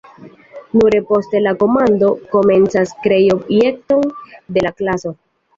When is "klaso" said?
4.83-5.17